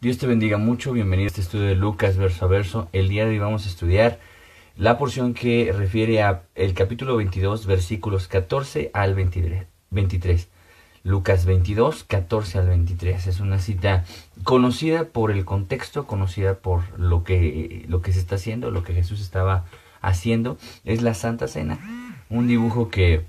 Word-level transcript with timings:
Dios 0.00 0.16
te 0.16 0.26
bendiga 0.26 0.56
mucho, 0.56 0.92
bienvenido 0.92 1.26
a 1.26 1.28
este 1.28 1.42
estudio 1.42 1.66
de 1.66 1.74
Lucas 1.74 2.16
verso 2.16 2.46
a 2.46 2.48
verso. 2.48 2.88
El 2.94 3.10
día 3.10 3.26
de 3.26 3.32
hoy 3.32 3.38
vamos 3.38 3.66
a 3.66 3.68
estudiar 3.68 4.18
la 4.78 4.96
porción 4.96 5.34
que 5.34 5.74
refiere 5.76 6.22
a 6.22 6.44
el 6.54 6.72
capítulo 6.72 7.18
22, 7.18 7.66
versículos 7.66 8.26
14 8.26 8.90
al 8.94 9.14
23. 9.14 10.48
Lucas 11.04 11.44
22, 11.44 12.04
14 12.04 12.58
al 12.60 12.68
23. 12.68 13.26
Es 13.26 13.40
una 13.40 13.58
cita 13.58 14.06
conocida 14.42 15.04
por 15.04 15.30
el 15.30 15.44
contexto, 15.44 16.06
conocida 16.06 16.54
por 16.54 16.98
lo 16.98 17.22
que, 17.22 17.84
lo 17.86 18.00
que 18.00 18.14
se 18.14 18.20
está 18.20 18.36
haciendo, 18.36 18.70
lo 18.70 18.84
que 18.84 18.94
Jesús 18.94 19.20
estaba 19.20 19.66
haciendo. 20.00 20.56
Es 20.86 21.02
la 21.02 21.12
Santa 21.12 21.46
Cena, 21.46 21.78
un 22.30 22.48
dibujo 22.48 22.88
que, 22.88 23.26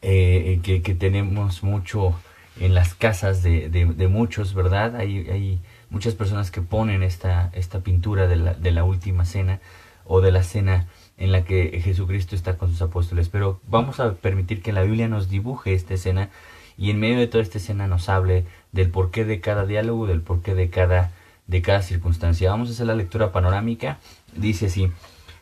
eh, 0.00 0.60
que, 0.62 0.94
tenemos 0.94 1.64
mucho 1.64 2.14
en 2.60 2.72
las 2.72 2.94
casas 2.94 3.42
de, 3.42 3.68
de, 3.68 4.06
muchos, 4.06 4.54
¿verdad? 4.54 4.94
Hay, 4.94 5.28
hay 5.28 5.58
muchas 5.92 6.14
personas 6.14 6.50
que 6.50 6.62
ponen 6.62 7.02
esta, 7.02 7.50
esta 7.52 7.80
pintura 7.80 8.26
de 8.26 8.36
la, 8.36 8.54
de 8.54 8.72
la 8.72 8.82
última 8.82 9.26
cena 9.26 9.60
o 10.06 10.22
de 10.22 10.32
la 10.32 10.42
cena 10.42 10.88
en 11.18 11.32
la 11.32 11.44
que 11.44 11.80
Jesucristo 11.84 12.34
está 12.34 12.56
con 12.56 12.70
sus 12.70 12.80
apóstoles. 12.80 13.28
Pero 13.28 13.60
vamos 13.68 14.00
a 14.00 14.14
permitir 14.14 14.62
que 14.62 14.72
la 14.72 14.82
Biblia 14.82 15.06
nos 15.06 15.28
dibuje 15.28 15.74
esta 15.74 15.94
escena 15.94 16.30
y 16.78 16.90
en 16.90 16.98
medio 16.98 17.18
de 17.18 17.26
toda 17.26 17.42
esta 17.42 17.58
escena 17.58 17.86
nos 17.86 18.08
hable 18.08 18.46
del 18.72 18.90
porqué 18.90 19.26
de 19.26 19.40
cada 19.40 19.66
diálogo, 19.66 20.06
del 20.06 20.22
porqué 20.22 20.54
de 20.54 20.70
cada, 20.70 21.12
de 21.46 21.60
cada 21.60 21.82
circunstancia. 21.82 22.50
Vamos 22.50 22.70
a 22.70 22.72
hacer 22.72 22.86
la 22.86 22.94
lectura 22.94 23.30
panorámica. 23.30 23.98
Dice 24.34 24.66
así, 24.66 24.90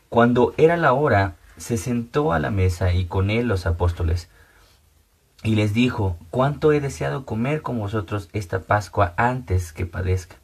cuando 0.09 0.53
era 0.57 0.75
la 0.75 0.91
hora, 0.91 1.37
se 1.55 1.77
sentó 1.77 2.33
a 2.33 2.39
la 2.39 2.51
mesa 2.51 2.93
y 2.93 3.05
con 3.05 3.29
él 3.29 3.47
los 3.47 3.65
apóstoles. 3.65 4.29
Y 5.43 5.55
les 5.55 5.73
dijo, 5.73 6.17
cuánto 6.29 6.73
he 6.73 6.81
deseado 6.81 7.25
comer 7.25 7.61
con 7.61 7.79
vosotros 7.79 8.29
esta 8.33 8.63
Pascua 8.63 9.13
antes 9.15 9.71
que 9.71 9.85
padezca 9.85 10.40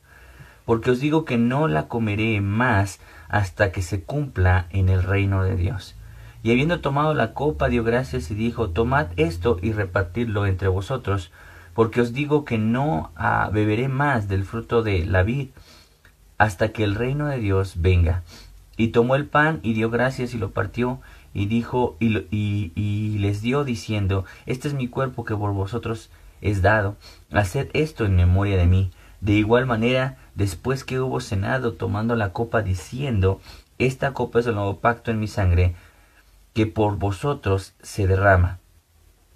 porque 0.67 0.91
os 0.91 0.99
digo 0.99 1.23
que 1.23 1.37
no 1.37 1.69
la 1.69 1.87
comeré 1.87 2.41
más 2.41 2.99
hasta 3.29 3.71
que 3.71 3.81
se 3.81 4.03
cumpla 4.03 4.67
en 4.69 4.89
el 4.89 5.01
reino 5.01 5.45
de 5.45 5.55
Dios. 5.55 5.95
Y 6.43 6.51
habiendo 6.51 6.81
tomado 6.81 7.13
la 7.13 7.33
copa, 7.33 7.69
dio 7.69 7.85
gracias 7.85 8.29
y 8.31 8.35
dijo, 8.35 8.71
Tomad 8.71 9.07
esto 9.15 9.59
y 9.61 9.71
repartidlo 9.71 10.45
entre 10.45 10.67
vosotros, 10.67 11.31
porque 11.73 12.01
os 12.01 12.11
digo 12.11 12.43
que 12.43 12.57
no 12.57 13.11
ah, 13.15 13.49
beberé 13.53 13.87
más 13.87 14.27
del 14.27 14.43
fruto 14.43 14.83
de 14.83 15.05
la 15.05 15.23
vid 15.23 15.47
hasta 16.37 16.73
que 16.73 16.83
el 16.83 16.95
reino 16.95 17.27
de 17.27 17.39
Dios 17.39 17.75
venga. 17.77 18.23
Y 18.75 18.89
tomó 18.89 19.15
el 19.15 19.25
pan 19.25 19.61
y 19.63 19.71
dio 19.71 19.89
gracias 19.89 20.33
y 20.33 20.37
lo 20.37 20.51
partió 20.51 20.99
y 21.33 21.45
dijo 21.45 21.95
y, 22.01 22.25
y 22.29 23.17
les 23.19 23.41
dio 23.41 23.63
diciendo, 23.63 24.25
Este 24.45 24.67
es 24.67 24.73
mi 24.73 24.89
cuerpo 24.89 25.23
que 25.23 25.33
por 25.33 25.53
vosotros 25.53 26.09
es 26.41 26.61
dado, 26.61 26.97
haced 27.31 27.69
esto 27.71 28.03
en 28.03 28.17
memoria 28.17 28.57
de 28.57 28.65
mí. 28.65 28.91
De 29.21 29.33
igual 29.33 29.65
manera, 29.65 30.17
después 30.35 30.83
que 30.83 30.99
hubo 30.99 31.19
cenado, 31.19 31.73
tomando 31.73 32.15
la 32.15 32.33
copa, 32.33 32.61
diciendo, 32.61 33.41
Esta 33.79 34.13
copa 34.13 34.39
es 34.39 34.47
el 34.47 34.55
nuevo 34.55 34.79
pacto 34.79 35.11
en 35.11 35.19
mi 35.19 35.27
sangre, 35.27 35.75
que 36.53 36.67
por 36.67 36.97
vosotros 36.97 37.73
se 37.81 38.07
derrama. 38.07 38.59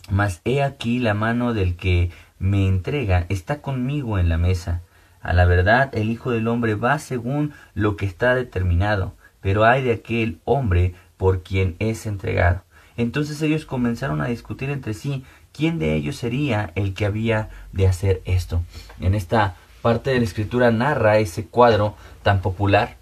Mas 0.10 0.42
he 0.46 0.64
aquí 0.64 1.00
la 1.00 1.14
mano 1.14 1.54
del 1.54 1.76
que 1.76 2.12
me 2.40 2.68
entrega 2.68 3.26
está 3.30 3.62
conmigo 3.62 4.18
en 4.18 4.30
la 4.30 4.38
mesa. 4.38 4.82
A 5.22 5.34
la 5.34 5.46
verdad, 5.46 5.90
el 5.94 6.10
Hijo 6.10 6.32
del 6.32 6.48
Hombre 6.48 6.76
va 6.76 6.98
según 6.98 7.54
lo 7.76 7.96
que 7.96 8.08
está 8.08 8.34
determinado, 8.34 9.14
pero 9.40 9.66
hay 9.66 9.84
de 9.84 9.94
aquel 9.94 10.40
hombre 10.46 10.96
por 11.18 11.44
quien 11.44 11.76
es 11.80 12.08
entregado. 12.08 12.64
Entonces 12.98 13.42
ellos 13.42 13.66
comenzaron 13.66 14.22
a 14.22 14.28
discutir 14.28 14.70
entre 14.70 14.94
sí 14.94 15.24
quién 15.54 15.80
de 15.80 15.96
ellos 15.96 16.16
sería 16.16 16.72
el 16.76 16.94
que 16.94 17.06
había 17.06 17.50
de 17.72 17.88
hacer 17.88 18.22
esto. 18.26 18.64
En 19.00 19.16
esta 19.16 19.56
parte 19.82 20.12
de 20.12 20.20
la 20.20 20.26
escritura 20.26 20.72
narra 20.72 21.18
ese 21.18 21.46
cuadro 21.46 21.96
tan 22.24 22.42
popular 22.42 22.98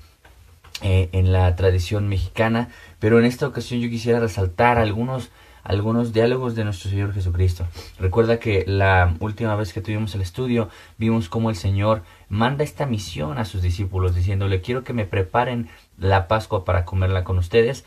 eh, 0.81 1.09
en 1.11 1.31
la 1.31 1.55
tradición 1.55 2.07
mexicana, 2.07 2.69
pero 2.99 3.19
en 3.19 3.25
esta 3.25 3.47
ocasión 3.47 3.81
yo 3.81 3.89
quisiera 3.89 4.19
resaltar 4.19 4.77
algunos 4.77 5.29
algunos 5.63 6.13
diálogos 6.13 6.55
de 6.55 6.63
nuestro 6.63 6.89
Señor 6.89 7.13
Jesucristo. 7.13 7.67
Recuerda 7.99 8.39
que 8.39 8.63
la 8.65 9.13
última 9.19 9.55
vez 9.55 9.71
que 9.71 9.81
tuvimos 9.81 10.15
el 10.15 10.21
estudio 10.21 10.69
vimos 10.97 11.29
cómo 11.29 11.51
el 11.51 11.55
Señor 11.55 12.01
manda 12.27 12.63
esta 12.63 12.87
misión 12.87 13.37
a 13.37 13.45
sus 13.45 13.61
discípulos 13.61 14.15
diciéndole 14.15 14.61
quiero 14.61 14.83
que 14.83 14.93
me 14.93 15.05
preparen 15.05 15.69
la 15.97 16.27
Pascua 16.27 16.65
para 16.65 16.85
comerla 16.85 17.23
con 17.23 17.37
ustedes 17.37 17.85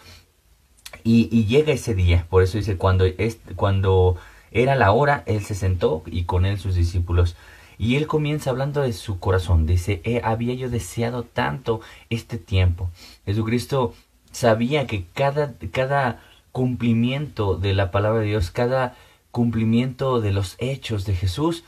y, 1.02 1.28
y 1.32 1.46
llega 1.46 1.72
ese 1.72 1.94
día. 1.94 2.26
Por 2.30 2.42
eso 2.42 2.58
dice 2.58 2.76
cuando, 2.76 3.04
cuando 3.56 4.16
era 4.52 4.76
la 4.76 4.92
hora, 4.92 5.22
Él 5.26 5.42
se 5.44 5.54
sentó 5.54 6.02
y 6.06 6.24
con 6.24 6.46
Él 6.46 6.58
sus 6.58 6.74
discípulos. 6.74 7.36
Y 7.82 7.96
él 7.96 8.06
comienza 8.06 8.50
hablando 8.50 8.80
de 8.82 8.92
su 8.92 9.18
corazón. 9.18 9.66
Dice, 9.66 10.02
eh, 10.04 10.20
había 10.22 10.54
yo 10.54 10.70
deseado 10.70 11.24
tanto 11.24 11.80
este 12.10 12.38
tiempo. 12.38 12.92
Jesucristo 13.26 13.92
sabía 14.30 14.86
que 14.86 15.04
cada, 15.14 15.54
cada 15.72 16.22
cumplimiento 16.52 17.56
de 17.56 17.74
la 17.74 17.90
palabra 17.90 18.20
de 18.20 18.28
Dios, 18.28 18.52
cada 18.52 18.94
cumplimiento 19.32 20.20
de 20.20 20.30
los 20.30 20.54
hechos 20.60 21.04
de 21.06 21.16
Jesús, 21.16 21.64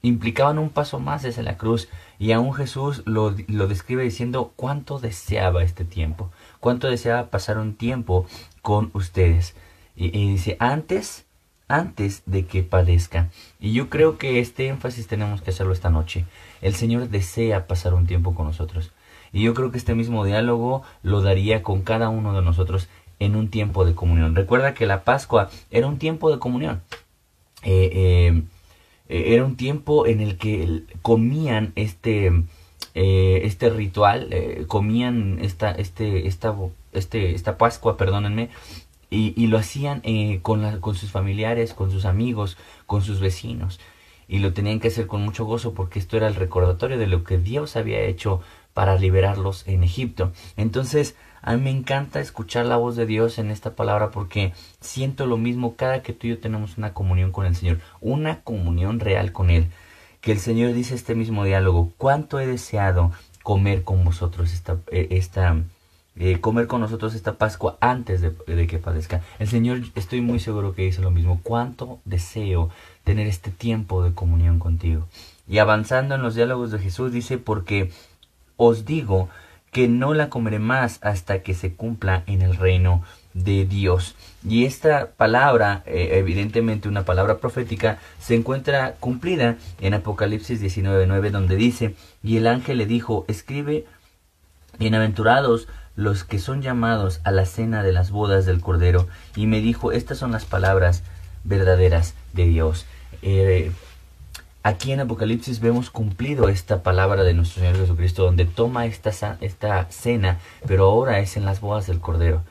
implicaban 0.00 0.60
un 0.60 0.70
paso 0.70 1.00
más 1.00 1.22
desde 1.24 1.42
la 1.42 1.56
cruz. 1.56 1.88
Y 2.20 2.30
aún 2.30 2.54
Jesús 2.54 3.02
lo, 3.04 3.34
lo 3.48 3.66
describe 3.66 4.04
diciendo 4.04 4.52
cuánto 4.54 5.00
deseaba 5.00 5.64
este 5.64 5.84
tiempo, 5.84 6.30
cuánto 6.60 6.86
deseaba 6.86 7.30
pasar 7.30 7.58
un 7.58 7.74
tiempo 7.74 8.26
con 8.62 8.92
ustedes. 8.94 9.56
Y, 9.96 10.16
y 10.16 10.30
dice, 10.30 10.56
antes 10.60 11.26
antes 11.68 12.22
de 12.26 12.46
que 12.46 12.62
padezca. 12.62 13.28
Y 13.60 13.72
yo 13.72 13.88
creo 13.88 14.18
que 14.18 14.40
este 14.40 14.68
énfasis 14.68 15.06
tenemos 15.06 15.42
que 15.42 15.50
hacerlo 15.50 15.72
esta 15.72 15.90
noche. 15.90 16.24
El 16.60 16.74
Señor 16.74 17.08
desea 17.08 17.66
pasar 17.66 17.94
un 17.94 18.06
tiempo 18.06 18.34
con 18.34 18.46
nosotros. 18.46 18.90
Y 19.32 19.42
yo 19.42 19.54
creo 19.54 19.70
que 19.70 19.78
este 19.78 19.94
mismo 19.94 20.24
diálogo 20.24 20.82
lo 21.02 21.20
daría 21.20 21.62
con 21.62 21.82
cada 21.82 22.08
uno 22.08 22.34
de 22.34 22.42
nosotros 22.42 22.88
en 23.18 23.36
un 23.36 23.48
tiempo 23.48 23.84
de 23.84 23.94
comunión. 23.94 24.34
Recuerda 24.34 24.74
que 24.74 24.86
la 24.86 25.04
Pascua 25.04 25.50
era 25.70 25.86
un 25.86 25.98
tiempo 25.98 26.30
de 26.30 26.38
comunión. 26.38 26.82
Eh, 27.62 27.90
eh, 27.92 28.42
eh, 29.08 29.34
era 29.34 29.44
un 29.44 29.56
tiempo 29.56 30.06
en 30.06 30.20
el 30.20 30.38
que 30.38 30.84
comían 31.02 31.72
este, 31.76 32.44
este 32.94 33.70
ritual, 33.70 34.30
comían 34.66 35.38
esta, 35.40 35.70
este, 35.72 36.26
esta, 36.26 36.54
este, 36.92 37.34
esta 37.34 37.58
Pascua, 37.58 37.96
perdónenme, 37.96 38.50
y, 39.10 39.34
y 39.36 39.46
lo 39.46 39.58
hacían 39.58 40.00
eh, 40.04 40.40
con, 40.42 40.62
la, 40.62 40.80
con 40.80 40.94
sus 40.94 41.10
familiares, 41.10 41.74
con 41.74 41.90
sus 41.90 42.04
amigos, 42.04 42.56
con 42.86 43.02
sus 43.02 43.20
vecinos. 43.20 43.80
Y 44.28 44.40
lo 44.40 44.52
tenían 44.52 44.78
que 44.80 44.88
hacer 44.88 45.06
con 45.06 45.22
mucho 45.24 45.46
gozo 45.46 45.72
porque 45.72 45.98
esto 45.98 46.16
era 46.16 46.28
el 46.28 46.34
recordatorio 46.34 46.98
de 46.98 47.06
lo 47.06 47.24
que 47.24 47.38
Dios 47.38 47.76
había 47.76 48.00
hecho 48.02 48.42
para 48.74 48.96
liberarlos 48.96 49.66
en 49.66 49.82
Egipto. 49.82 50.32
Entonces, 50.56 51.16
a 51.40 51.56
mí 51.56 51.62
me 51.62 51.70
encanta 51.70 52.20
escuchar 52.20 52.66
la 52.66 52.76
voz 52.76 52.96
de 52.96 53.06
Dios 53.06 53.38
en 53.38 53.50
esta 53.50 53.74
palabra 53.74 54.10
porque 54.10 54.52
siento 54.80 55.26
lo 55.26 55.36
mismo 55.36 55.76
cada 55.76 56.02
que 56.02 56.12
tú 56.12 56.26
y 56.26 56.30
yo 56.30 56.38
tenemos 56.38 56.76
una 56.76 56.92
comunión 56.92 57.32
con 57.32 57.46
el 57.46 57.56
Señor, 57.56 57.80
una 58.00 58.42
comunión 58.42 59.00
real 59.00 59.32
con 59.32 59.50
Él. 59.50 59.68
Que 60.20 60.32
el 60.32 60.40
Señor 60.40 60.74
dice 60.74 60.94
este 60.94 61.14
mismo 61.14 61.44
diálogo, 61.44 61.92
cuánto 61.96 62.38
he 62.40 62.46
deseado 62.46 63.12
comer 63.42 63.82
con 63.82 64.04
vosotros 64.04 64.52
esta, 64.52 64.78
eh, 64.90 65.08
esta, 65.10 65.56
eh, 66.20 66.40
comer 66.40 66.66
con 66.66 66.80
nosotros 66.80 67.14
esta 67.14 67.34
Pascua 67.34 67.78
antes 67.80 68.20
de, 68.20 68.66
que 68.66 68.78
padezca. 68.78 69.22
El 69.38 69.46
Señor, 69.46 69.82
estoy 69.94 70.20
muy 70.20 70.40
seguro 70.40 70.74
que 70.74 70.82
dice 70.82 71.00
lo 71.00 71.12
mismo. 71.12 71.40
Cuánto 71.42 72.00
deseo 72.04 72.70
tener 73.04 73.28
este 73.28 73.52
tiempo 73.52 74.02
de 74.02 74.12
comunión 74.12 74.58
contigo. 74.58 75.06
Y 75.48 75.58
avanzando 75.58 76.16
en 76.16 76.22
los 76.22 76.34
diálogos 76.34 76.72
de 76.72 76.80
Jesús, 76.80 77.12
dice, 77.12 77.38
porque 77.38 77.92
os 78.56 78.84
digo 78.84 79.28
que 79.70 79.86
no 79.86 80.12
la 80.12 80.28
comeré 80.28 80.58
más 80.58 80.98
hasta 81.02 81.42
que 81.42 81.54
se 81.54 81.74
cumpla 81.74 82.24
en 82.26 82.42
el 82.42 82.56
reino 82.56 83.04
de 83.34 83.64
Dios. 83.64 84.16
Y 84.46 84.64
esta 84.64 85.10
palabra, 85.12 85.84
eh, 85.86 86.10
evidentemente 86.14 86.88
una 86.88 87.04
palabra 87.04 87.38
profética, 87.38 87.98
se 88.18 88.34
encuentra 88.34 88.96
cumplida 88.98 89.56
en 89.80 89.94
Apocalipsis 89.94 90.60
19.9, 90.60 91.30
donde 91.30 91.54
dice, 91.54 91.94
y 92.24 92.38
el 92.38 92.48
ángel 92.48 92.78
le 92.78 92.86
dijo, 92.86 93.24
escribe, 93.28 93.84
bienaventurados 94.78 95.68
los 95.98 96.22
que 96.22 96.38
son 96.38 96.62
llamados 96.62 97.20
a 97.24 97.32
la 97.32 97.44
cena 97.44 97.82
de 97.82 97.90
las 97.90 98.12
bodas 98.12 98.46
del 98.46 98.60
Cordero, 98.60 99.08
y 99.34 99.48
me 99.48 99.60
dijo, 99.60 99.90
estas 99.90 100.16
son 100.16 100.30
las 100.30 100.44
palabras 100.44 101.02
verdaderas 101.42 102.14
de 102.34 102.46
Dios. 102.46 102.86
Eh, 103.22 103.72
aquí 104.62 104.92
en 104.92 105.00
Apocalipsis 105.00 105.58
vemos 105.58 105.90
cumplido 105.90 106.48
esta 106.48 106.84
palabra 106.84 107.24
de 107.24 107.34
nuestro 107.34 107.62
Señor 107.62 107.78
Jesucristo, 107.78 108.22
donde 108.22 108.44
toma 108.44 108.86
esta, 108.86 109.38
esta 109.40 109.90
cena, 109.90 110.38
pero 110.68 110.84
ahora 110.84 111.18
es 111.18 111.36
en 111.36 111.44
las 111.44 111.60
bodas 111.60 111.88
del 111.88 111.98
Cordero. 111.98 112.42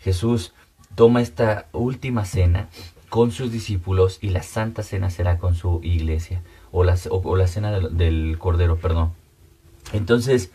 Jesús 0.00 0.52
toma 0.96 1.22
esta 1.22 1.66
última 1.70 2.24
cena 2.24 2.68
con 3.08 3.30
sus 3.30 3.52
discípulos 3.52 4.18
y 4.20 4.30
la 4.30 4.42
santa 4.42 4.82
cena 4.82 5.10
será 5.10 5.38
con 5.38 5.54
su 5.54 5.78
iglesia, 5.84 6.42
o 6.72 6.82
la, 6.82 6.98
o, 7.10 7.36
la 7.36 7.46
cena 7.46 7.70
del, 7.70 7.96
del 7.96 8.36
Cordero, 8.40 8.78
perdón. 8.78 9.12
Entonces, 9.92 10.50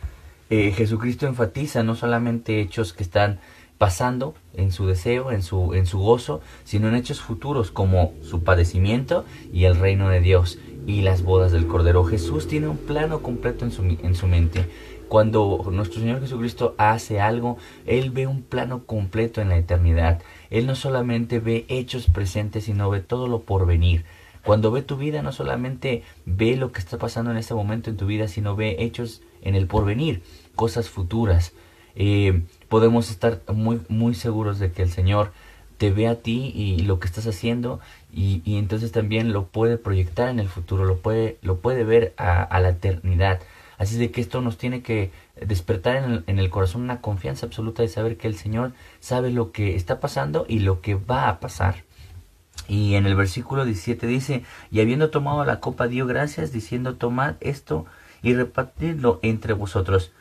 eh, 0.51 0.73
Jesucristo 0.73 1.27
enfatiza 1.27 1.81
no 1.81 1.95
solamente 1.95 2.59
hechos 2.59 2.91
que 2.91 3.03
están 3.03 3.39
pasando 3.77 4.35
en 4.53 4.73
su 4.73 4.85
deseo, 4.85 5.31
en 5.31 5.43
su, 5.43 5.73
en 5.73 5.85
su 5.85 5.99
gozo, 5.99 6.41
sino 6.65 6.89
en 6.89 6.95
hechos 6.95 7.21
futuros 7.21 7.71
como 7.71 8.13
su 8.21 8.43
padecimiento 8.43 9.23
y 9.53 9.63
el 9.63 9.77
reino 9.77 10.09
de 10.09 10.19
Dios 10.19 10.59
y 10.85 11.03
las 11.03 11.23
bodas 11.23 11.53
del 11.53 11.67
Cordero. 11.67 12.03
Jesús 12.03 12.49
tiene 12.49 12.67
un 12.67 12.75
plano 12.75 13.21
completo 13.21 13.63
en 13.63 13.71
su, 13.71 13.83
en 13.83 14.13
su 14.13 14.27
mente. 14.27 14.65
Cuando 15.07 15.69
nuestro 15.71 16.01
Señor 16.01 16.19
Jesucristo 16.19 16.75
hace 16.77 17.21
algo, 17.21 17.57
Él 17.85 18.11
ve 18.11 18.27
un 18.27 18.41
plano 18.41 18.83
completo 18.85 19.39
en 19.39 19.47
la 19.47 19.57
eternidad. 19.57 20.21
Él 20.49 20.67
no 20.67 20.75
solamente 20.75 21.39
ve 21.39 21.63
hechos 21.69 22.07
presentes, 22.07 22.65
sino 22.65 22.89
ve 22.89 22.99
todo 22.99 23.27
lo 23.27 23.43
por 23.43 23.65
venir. 23.65 24.03
Cuando 24.43 24.69
ve 24.71 24.81
tu 24.81 24.97
vida, 24.97 25.21
no 25.21 25.31
solamente 25.31 26.03
ve 26.25 26.57
lo 26.57 26.73
que 26.73 26.79
está 26.79 26.97
pasando 26.97 27.31
en 27.31 27.37
este 27.37 27.53
momento 27.53 27.89
en 27.89 27.97
tu 27.97 28.05
vida, 28.05 28.27
sino 28.27 28.55
ve 28.55 28.75
hechos 28.79 29.21
en 29.41 29.55
el 29.55 29.67
porvenir, 29.67 30.21
cosas 30.55 30.89
futuras. 30.89 31.53
Eh, 31.95 32.43
podemos 32.69 33.09
estar 33.09 33.41
muy, 33.53 33.81
muy 33.89 34.15
seguros 34.15 34.59
de 34.59 34.71
que 34.71 34.81
el 34.83 34.89
Señor 34.89 35.31
te 35.77 35.91
ve 35.91 36.07
a 36.07 36.21
ti 36.21 36.51
y 36.55 36.83
lo 36.83 36.99
que 36.99 37.07
estás 37.07 37.25
haciendo 37.25 37.79
y, 38.13 38.43
entonces 38.45 38.91
también 38.91 39.33
lo 39.33 39.47
puede 39.47 39.77
proyectar 39.77 40.29
en 40.29 40.39
el 40.39 40.47
futuro, 40.47 40.85
lo 40.85 40.97
puede, 40.97 41.37
lo 41.41 41.57
puede 41.57 41.83
ver 41.83 42.13
a, 42.17 42.43
a 42.43 42.59
la 42.59 42.69
eternidad. 42.69 43.39
Así 43.77 43.97
de 43.97 44.11
que 44.11 44.21
esto 44.21 44.41
nos 44.41 44.59
tiene 44.59 44.83
que 44.83 45.11
despertar 45.35 45.95
en 45.95 46.03
el, 46.03 46.23
en 46.27 46.37
el, 46.37 46.51
corazón 46.51 46.83
una 46.83 47.01
confianza 47.01 47.47
absoluta 47.47 47.81
de 47.81 47.87
saber 47.87 48.17
que 48.17 48.27
el 48.27 48.35
Señor 48.35 48.73
sabe 48.99 49.31
lo 49.31 49.51
que 49.51 49.75
está 49.75 49.99
pasando 49.99 50.45
y 50.47 50.59
lo 50.59 50.81
que 50.81 50.93
va 50.93 51.29
a 51.29 51.39
pasar. 51.39 51.83
Y 52.67 52.93
en 52.93 53.05
el 53.07 53.15
versículo 53.15 53.65
17 53.65 54.05
dice, 54.05 54.43
y 54.69 54.81
habiendo 54.81 55.09
tomado 55.09 55.43
la 55.45 55.59
copa 55.59 55.87
dio 55.87 56.05
gracias 56.05 56.51
diciendo, 56.51 56.95
tomad 56.95 57.35
esto 57.39 57.85
y 58.21 58.35
repartidlo 58.35 59.19
entre 59.23 59.53
vosotros, 59.53 60.11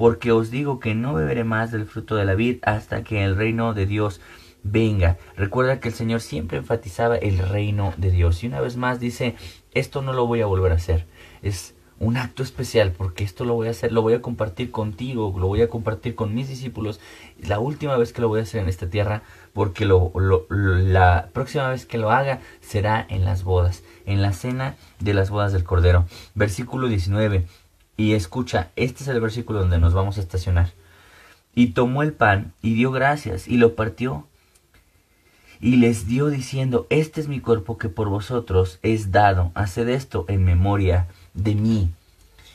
porque 0.00 0.32
os 0.32 0.50
digo 0.50 0.80
que 0.80 0.94
no 0.94 1.12
beberé 1.12 1.44
más 1.44 1.72
del 1.72 1.84
fruto 1.84 2.16
de 2.16 2.24
la 2.24 2.34
vid 2.34 2.60
hasta 2.62 3.04
que 3.04 3.22
el 3.22 3.36
reino 3.36 3.74
de 3.74 3.84
Dios 3.84 4.22
venga. 4.62 5.18
Recuerda 5.36 5.78
que 5.78 5.88
el 5.88 5.94
Señor 5.94 6.22
siempre 6.22 6.56
enfatizaba 6.56 7.16
el 7.16 7.36
reino 7.36 7.92
de 7.98 8.10
Dios. 8.10 8.42
Y 8.42 8.46
una 8.46 8.62
vez 8.62 8.78
más 8.78 8.98
dice, 8.98 9.36
esto 9.74 10.00
no 10.00 10.14
lo 10.14 10.26
voy 10.26 10.40
a 10.40 10.46
volver 10.46 10.72
a 10.72 10.76
hacer. 10.76 11.04
Es 11.42 11.74
un 11.98 12.16
acto 12.16 12.42
especial 12.42 12.92
porque 12.92 13.24
esto 13.24 13.44
lo 13.44 13.52
voy 13.52 13.68
a 13.68 13.72
hacer, 13.72 13.92
lo 13.92 14.00
voy 14.00 14.14
a 14.14 14.22
compartir 14.22 14.70
contigo, 14.70 15.34
lo 15.38 15.48
voy 15.48 15.60
a 15.60 15.68
compartir 15.68 16.14
con 16.14 16.34
mis 16.34 16.48
discípulos. 16.48 16.98
La 17.38 17.58
última 17.58 17.98
vez 17.98 18.14
que 18.14 18.22
lo 18.22 18.28
voy 18.28 18.40
a 18.40 18.44
hacer 18.44 18.62
en 18.62 18.70
esta 18.70 18.88
tierra 18.88 19.22
porque 19.52 19.84
lo, 19.84 20.12
la 20.48 21.28
próxima 21.34 21.68
vez 21.68 21.84
que 21.84 21.98
lo 21.98 22.10
haga 22.10 22.40
será 22.62 23.04
en 23.06 23.26
las 23.26 23.44
bodas, 23.44 23.82
en 24.06 24.22
la 24.22 24.32
cena 24.32 24.76
de 24.98 25.12
las 25.12 25.28
bodas 25.28 25.52
del 25.52 25.64
Cordero. 25.64 26.06
Versículo 26.34 26.88
19. 26.88 27.44
Y 28.00 28.14
escucha, 28.14 28.70
este 28.76 29.02
es 29.02 29.08
el 29.08 29.20
versículo 29.20 29.58
donde 29.58 29.78
nos 29.78 29.92
vamos 29.92 30.16
a 30.16 30.22
estacionar. 30.22 30.72
Y 31.54 31.72
tomó 31.72 32.02
el 32.02 32.14
pan 32.14 32.54
y 32.62 32.72
dio 32.72 32.92
gracias 32.92 33.46
y 33.46 33.58
lo 33.58 33.74
partió 33.74 34.26
y 35.60 35.76
les 35.76 36.06
dio 36.06 36.28
diciendo, 36.28 36.86
este 36.88 37.20
es 37.20 37.28
mi 37.28 37.40
cuerpo 37.40 37.76
que 37.76 37.90
por 37.90 38.08
vosotros 38.08 38.78
es 38.82 39.12
dado, 39.12 39.52
haced 39.54 39.86
esto 39.90 40.24
en 40.28 40.46
memoria 40.46 41.08
de 41.34 41.54
mí. 41.54 41.90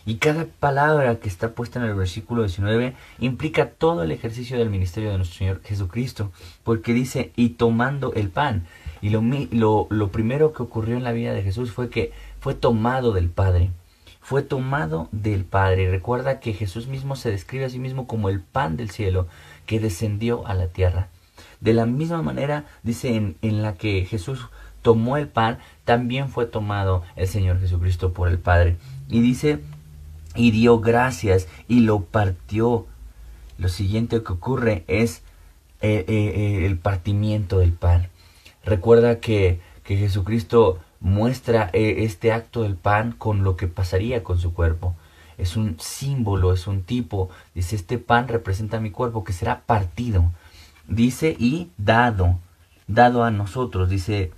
Y 0.07 0.15
cada 0.15 0.45
palabra 0.45 1.19
que 1.19 1.30
está 1.30 1.51
puesta 1.51 1.77
en 1.77 1.86
el 1.86 1.94
versículo 1.94 2.41
19 2.41 2.95
implica 3.19 3.69
todo 3.69 4.01
el 4.01 4.09
ejercicio 4.09 4.57
del 4.57 4.71
ministerio 4.71 5.12
de 5.12 5.18
nuestro 5.18 5.38
Señor 5.38 5.62
Jesucristo, 5.63 6.31
porque 6.63 6.91
dice, 6.91 7.31
y 7.36 7.50
tomando 7.50 8.13
el 8.13 8.30
pan. 8.30 8.65
Y 9.00 9.12
lo, 9.12 9.21
lo, 9.51 9.86
lo 9.91 10.07
primero 10.07 10.53
que 10.53 10.63
ocurrió 10.63 10.98
en 10.98 11.03
la 11.03 11.12
vida 11.12 11.33
de 11.33 11.44
Jesús 11.44 11.71
fue 11.71 11.91
que 11.91 12.13
fue 12.39 12.56
tomado 12.56 13.12
del 13.12 13.30
Padre. 13.30 13.69
Fue 14.25 14.42
tomado 14.42 15.07
del 15.12 15.45
Padre. 15.45 15.83
Y 15.83 15.88
recuerda 15.88 16.39
que 16.39 16.54
Jesús 16.54 16.88
mismo 16.88 17.16
se 17.16 17.30
describe 17.30 17.66
a 17.66 17.69
sí 17.69 17.77
mismo 17.77 18.07
como 18.07 18.30
el 18.30 18.39
pan 18.39 18.75
del 18.75 18.89
cielo 18.89 19.27
que 19.68 19.80
descendió 19.80 20.48
a 20.48 20.56
la 20.56 20.66
tierra. 20.66 21.10
De 21.62 21.74
la 21.75 21.86
misma 21.86 22.24
manera, 22.24 22.66
dice 22.81 23.16
en, 23.16 23.38
en 23.44 23.62
la 23.62 23.75
que 23.75 24.04
Jesús 24.04 24.48
tomó 24.81 25.18
el 25.18 25.27
pan, 25.27 25.60
también 25.83 26.30
fue 26.30 26.48
tomado 26.48 27.04
el 27.16 27.27
Señor 27.27 27.60
Jesucristo 27.60 28.13
por 28.13 28.27
el 28.27 28.39
Padre. 28.39 28.77
Y 29.10 29.22
dice, 29.22 29.60
y 30.33 30.50
dio 30.50 30.80
gracias 30.80 31.48
y 31.68 31.81
lo 31.81 32.01
partió. 32.01 32.88
Lo 33.60 33.69
siguiente 33.69 34.24
que 34.24 34.33
ocurre 34.33 34.86
es 34.88 35.22
eh, 35.81 36.04
eh, 36.07 36.33
eh, 36.36 36.66
el 36.66 36.80
partimiento 36.80 37.60
del 37.60 37.74
pan. 37.74 38.10
Recuerda 38.63 39.19
que, 39.19 39.60
que 39.83 39.98
Jesucristo 39.98 40.80
muestra 41.05 41.69
este 41.73 42.31
acto 42.31 42.63
del 42.63 42.75
pan 42.75 43.11
con 43.11 43.43
lo 43.43 43.55
que 43.57 43.67
pasaría 43.67 44.23
con 44.23 44.39
su 44.39 44.55
cuerpo. 44.55 44.95
Es 45.37 45.55
un 45.55 45.79
símbolo, 45.79 46.51
es 46.51 46.65
un 46.65 46.81
tipo. 46.81 47.29
Dice, 47.53 47.75
este 47.75 47.99
pan 47.99 48.27
representa 48.27 48.79
mi 48.79 48.89
cuerpo 48.89 49.23
que 49.23 49.31
será 49.31 49.61
partido. 49.67 50.31
Dice, 50.87 51.35
y 51.37 51.69
dado, 51.77 52.39
dado 52.87 53.23
a 53.23 53.29
nosotros. 53.29 53.87
Dice, 53.87 54.31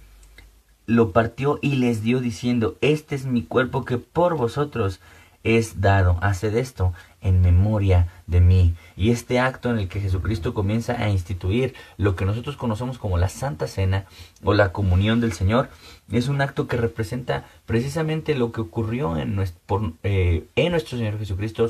lo 0.85 1.13
partió 1.13 1.57
y 1.61 1.77
les 1.77 2.01
dio 2.01 2.19
diciendo, 2.19 2.77
este 2.81 3.15
es 3.15 3.25
mi 3.25 3.43
cuerpo 3.43 3.85
que 3.85 3.97
por 3.97 4.35
vosotros 4.35 4.99
es 5.47 5.79
dado. 5.79 6.17
Haced 6.21 6.55
esto 6.57 6.93
en 7.21 7.41
memoria 7.41 8.07
de 8.27 8.41
mí. 8.41 8.75
Y 8.97 9.11
este 9.11 9.39
acto 9.39 9.69
en 9.69 9.79
el 9.79 9.87
que 9.87 10.01
Jesucristo 10.01 10.53
comienza 10.53 11.01
a 11.01 11.09
instituir 11.09 11.73
lo 11.97 12.15
que 12.15 12.25
nosotros 12.25 12.57
conocemos 12.57 12.97
como 12.97 13.17
la 13.17 13.29
Santa 13.29 13.67
Cena 13.67 14.05
o 14.43 14.53
la 14.53 14.73
comunión 14.73 15.21
del 15.21 15.31
Señor, 15.31 15.69
es 16.11 16.27
un 16.27 16.41
acto 16.41 16.67
que 16.67 16.77
representa 16.77 17.45
precisamente 17.65 18.35
lo 18.35 18.51
que 18.51 18.61
ocurrió 18.61 19.17
en 19.17 19.35
nuestro, 19.35 19.61
por, 19.65 19.93
eh, 20.03 20.45
en 20.55 20.71
nuestro 20.71 20.97
Señor 20.97 21.17
Jesucristo 21.17 21.69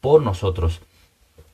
por 0.00 0.22
nosotros. 0.22 0.80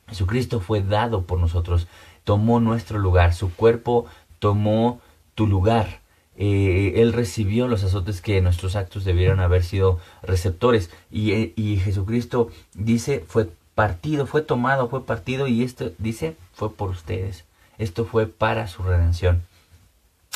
Jesucristo 0.09 0.61
fue 0.61 0.82
dado 0.82 1.23
por 1.23 1.38
nosotros, 1.38 1.87
tomó 2.25 2.61
nuestro 2.61 2.99
lugar, 2.99 3.35
su 3.35 3.55
cuerpo 3.55 4.06
tomó 4.38 5.00
tu 5.35 5.47
lugar. 5.47 6.00
Eh, 6.40 6.94
él 7.02 7.12
recibió 7.12 7.67
los 7.67 7.82
azotes 7.82 8.23
que 8.23 8.40
nuestros 8.40 8.76
actos 8.76 9.05
debieron 9.05 9.40
haber 9.40 9.64
sido 9.64 9.99
receptores. 10.23 10.88
Y, 11.11 11.32
eh, 11.32 11.52
y, 11.56 11.79
Jesucristo 11.79 12.49
dice, 12.75 13.25
fue 13.26 13.50
partido, 13.75 14.26
fue 14.26 14.43
tomado, 14.43 14.88
fue 14.88 15.05
partido, 15.05 15.49
y 15.49 15.64
esto 15.64 15.90
dice, 15.99 16.37
fue 16.55 16.73
por 16.73 16.90
ustedes. 16.90 17.44
Esto 17.76 18.05
fue 18.05 18.26
para 18.26 18.69
su 18.69 18.85
redención. 18.85 19.43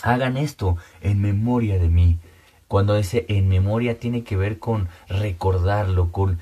Hagan 0.03 0.37
esto 0.37 0.77
en 1.01 1.21
memoria 1.23 1.79
de 1.79 1.89
mí. 1.89 2.19
Cuando 2.67 2.97
dice 2.97 3.27
en 3.29 3.49
memoria 3.49 3.99
tiene 3.99 4.25
que 4.25 4.37
ver 4.37 4.59
con 4.59 4.89
recordarlo, 5.09 6.11
con 6.11 6.41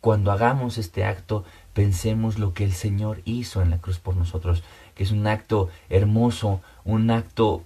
cuando 0.00 0.32
hagamos 0.32 0.78
este 0.78 1.04
acto, 1.04 1.44
pensemos 1.74 2.38
lo 2.38 2.54
que 2.54 2.64
el 2.64 2.72
Señor 2.72 3.20
hizo 3.24 3.60
en 3.60 3.70
la 3.70 3.78
cruz 3.78 3.98
por 3.98 4.16
nosotros, 4.16 4.62
que 4.94 5.02
es 5.02 5.10
un 5.10 5.26
acto 5.26 5.68
hermoso, 5.90 6.60
un 6.84 7.10
acto 7.10 7.62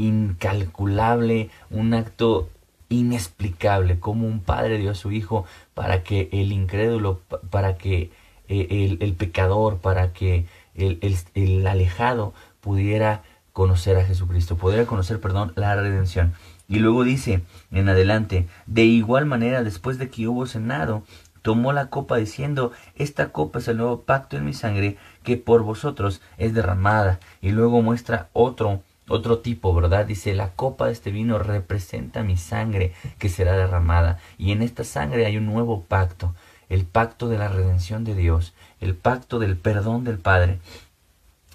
incalculable, 0.00 1.50
un 1.70 1.94
acto 1.94 2.48
inexplicable, 2.88 4.00
como 4.00 4.26
un 4.26 4.40
padre 4.40 4.78
dio 4.78 4.90
a 4.90 4.94
su 4.94 5.12
hijo 5.12 5.44
para 5.74 6.02
que 6.02 6.28
el 6.32 6.52
incrédulo, 6.52 7.20
para 7.50 7.76
que 7.76 8.10
eh, 8.48 8.98
el, 9.00 9.14
pecador, 9.14 9.78
para 9.78 10.12
que 10.12 10.46
el, 10.74 10.98
el, 11.34 11.66
alejado 11.66 12.34
pudiera 12.60 13.22
conocer 13.52 13.96
a 13.96 14.04
Jesucristo, 14.04 14.56
pudiera 14.56 14.86
conocer, 14.86 15.20
perdón, 15.20 15.52
la 15.54 15.76
redención. 15.76 16.32
Y 16.68 16.78
luego 16.78 17.04
dice 17.04 17.42
en 17.70 17.88
adelante, 17.88 18.48
de 18.66 18.84
igual 18.84 19.26
manera, 19.26 19.62
después 19.62 19.98
de 19.98 20.08
que 20.08 20.28
hubo 20.28 20.46
cenado, 20.46 21.04
tomó 21.42 21.72
la 21.72 21.86
copa 21.86 22.16
diciendo, 22.16 22.72
esta 22.96 23.32
copa 23.32 23.58
es 23.58 23.68
el 23.68 23.76
nuevo 23.76 24.02
pacto 24.02 24.36
en 24.36 24.44
mi 24.44 24.54
sangre 24.54 24.96
que 25.22 25.36
por 25.36 25.62
vosotros 25.62 26.20
es 26.38 26.54
derramada. 26.54 27.20
Y 27.40 27.50
luego 27.50 27.82
muestra 27.82 28.28
otro 28.32 28.82
otro 29.10 29.40
tipo, 29.40 29.74
¿verdad? 29.74 30.06
Dice, 30.06 30.34
la 30.34 30.52
copa 30.52 30.86
de 30.86 30.92
este 30.92 31.10
vino 31.10 31.38
representa 31.38 32.22
mi 32.22 32.36
sangre 32.36 32.92
que 33.18 33.28
será 33.28 33.56
derramada. 33.56 34.18
Y 34.38 34.52
en 34.52 34.62
esta 34.62 34.84
sangre 34.84 35.26
hay 35.26 35.36
un 35.36 35.46
nuevo 35.46 35.82
pacto, 35.82 36.34
el 36.68 36.84
pacto 36.84 37.28
de 37.28 37.36
la 37.36 37.48
redención 37.48 38.04
de 38.04 38.14
Dios, 38.14 38.54
el 38.80 38.94
pacto 38.94 39.38
del 39.38 39.56
perdón 39.56 40.04
del 40.04 40.18
Padre. 40.18 40.58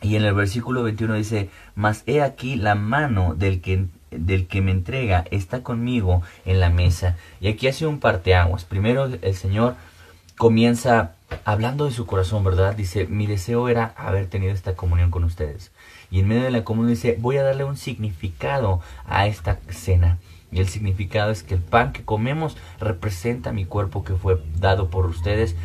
Y 0.01 0.17
en 0.17 0.25
el 0.25 0.33
versículo 0.33 0.83
21 0.83 1.15
dice, 1.15 1.49
mas 1.73 2.03
he 2.05 2.21
aquí 2.21 2.57
la 2.57 2.75
mano 2.75 3.33
del 3.35 3.61
que, 3.61 3.85
del 4.11 4.47
que 4.47 4.61
me 4.61 4.71
entrega 4.71 5.23
está 5.31 5.63
conmigo 5.63 6.21
en 6.45 6.59
la 6.59 6.69
mesa. 6.69 7.15
Y 7.39 7.47
aquí 7.47 7.67
hace 7.67 7.87
un 7.87 7.99
parteaguas. 7.99 8.65
Primero 8.65 9.05
el 9.05 9.35
Señor 9.35 9.75
comienza 10.37 11.15
hablando 11.43 11.85
de 11.85 11.91
su 11.91 12.05
corazón, 12.05 12.43
¿verdad? 12.43 12.75
Dice, 12.75 13.07
mi 13.07 13.27
deseo 13.27 13.69
era 13.69 13.93
haber 13.97 14.27
tenido 14.27 14.53
esta 14.53 14.75
comunión 14.75 15.11
con 15.11 15.23
ustedes. 15.23 15.71
Y 16.09 16.19
en 16.19 16.27
medio 16.27 16.43
de 16.43 16.51
la 16.51 16.63
comunión 16.63 16.93
dice, 16.93 17.17
voy 17.19 17.37
a 17.37 17.43
darle 17.43 17.63
un 17.63 17.77
significado 17.77 18.81
a 19.05 19.27
esta 19.27 19.59
cena. 19.69 20.19
Y 20.51 20.59
el 20.59 20.69
significado 20.69 21.31
es 21.31 21.43
que 21.43 21.55
el 21.55 21.61
pan 21.61 21.91
que 21.91 22.05
comemos 22.05 22.55
representa 22.79 23.51
mi 23.51 23.65
cuerpo 23.65 24.03
que 24.03 24.15
fue 24.15 24.41
dado 24.57 24.89
por 24.89 25.05
ustedes 25.05 25.55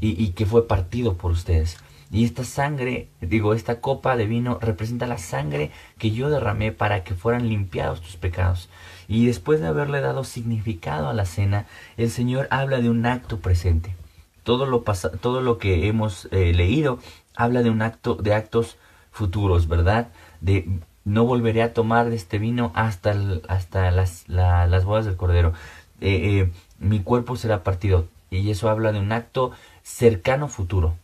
y, 0.00 0.22
y 0.22 0.32
que 0.32 0.46
fue 0.46 0.68
partido 0.68 1.16
por 1.16 1.30
ustedes. 1.30 1.78
Y 2.10 2.24
esta 2.24 2.44
sangre, 2.44 3.08
digo, 3.20 3.54
esta 3.54 3.80
copa 3.80 4.16
de 4.16 4.26
vino 4.26 4.58
representa 4.60 5.06
la 5.06 5.18
sangre 5.18 5.70
que 5.98 6.12
yo 6.12 6.30
derramé 6.30 6.70
para 6.70 7.02
que 7.02 7.14
fueran 7.14 7.48
limpiados 7.48 8.02
tus 8.02 8.16
pecados. 8.16 8.68
Y 9.08 9.26
después 9.26 9.60
de 9.60 9.66
haberle 9.66 10.00
dado 10.00 10.22
significado 10.24 11.08
a 11.08 11.14
la 11.14 11.24
cena, 11.24 11.66
el 11.96 12.10
Señor 12.10 12.46
habla 12.50 12.80
de 12.80 12.90
un 12.90 13.04
acto 13.06 13.40
presente. 13.40 13.96
Todo 14.44 14.66
lo, 14.66 14.84
todo 15.20 15.40
lo 15.40 15.58
que 15.58 15.88
hemos 15.88 16.28
eh, 16.30 16.52
leído 16.54 17.00
habla 17.34 17.62
de 17.62 17.70
un 17.70 17.82
acto, 17.82 18.14
de 18.14 18.34
actos 18.34 18.76
futuros, 19.10 19.66
¿verdad? 19.66 20.08
De 20.40 20.68
no 21.04 21.24
volveré 21.24 21.62
a 21.62 21.74
tomar 21.74 22.08
de 22.08 22.16
este 22.16 22.38
vino 22.38 22.72
hasta, 22.74 23.14
hasta 23.48 23.90
las, 23.90 24.24
las 24.28 24.84
bodas 24.84 25.04
del 25.04 25.16
Cordero. 25.16 25.52
Eh, 26.00 26.40
eh, 26.40 26.52
mi 26.78 27.00
cuerpo 27.00 27.36
será 27.36 27.62
partido. 27.62 28.06
Y 28.30 28.50
eso 28.50 28.68
habla 28.68 28.90
de 28.92 28.98
un 28.98 29.12
acto 29.12 29.52
cercano 29.82 30.48
futuro. 30.48 30.94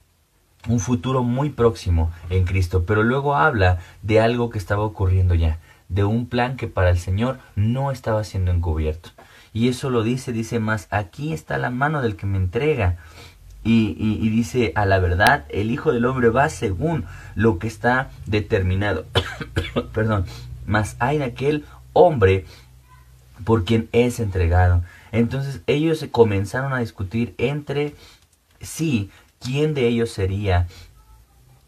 Un 0.69 0.81
futuro 0.81 1.23
muy 1.23 1.51
próximo 1.51 2.11
en 2.29 2.45
Cristo. 2.45 2.85
Pero 2.87 3.03
luego 3.03 3.37
habla 3.37 3.79
de 4.03 4.21
algo 4.21 4.51
que 4.51 4.59
estaba 4.59 4.83
ocurriendo 4.83 5.35
ya. 5.35 5.59
De 5.89 6.05
un 6.05 6.27
plan 6.27 6.57
que 6.57 6.67
para 6.67 6.91
el 6.91 6.99
Señor 6.99 7.39
no 7.55 7.91
estaba 7.91 8.25
siendo 8.25 8.53
encubierto. 8.53 9.11
Y 9.53 9.69
eso 9.69 9.91
lo 9.91 10.03
dice, 10.03 10.33
dice 10.33 10.61
más, 10.61 10.87
aquí 10.91 11.33
está 11.33 11.59
la 11.59 11.71
mano 11.71 12.03
del 12.03 12.17
que 12.17 12.27
me 12.27 12.39
entrega. 12.39 12.99
Y, 13.62 14.29
dice, 14.31 14.73
a 14.75 14.87
la 14.87 14.99
verdad, 14.99 15.45
el 15.50 15.71
Hijo 15.71 15.93
del 15.93 16.07
Hombre 16.07 16.31
va 16.31 16.49
según 16.49 17.05
lo 17.35 17.59
que 17.59 17.67
está 17.67 18.11
determinado. 18.26 19.05
Perdón, 19.93 20.25
más 20.67 20.97
hay 20.99 21.19
de 21.19 21.25
aquel 21.25 21.64
hombre 21.93 22.47
por 23.45 23.64
quien 23.64 23.88
es 23.93 24.19
entregado. 24.21 24.83
Entonces 25.12 25.61
ellos 25.67 25.99
se 25.99 26.11
comenzaron 26.11 26.73
a 26.73 26.79
discutir 26.79 27.35
entre 27.38 27.95
sí 28.61 29.11
quién 29.40 29.75
de 29.75 29.88
ellos 29.88 30.11
sería 30.11 30.67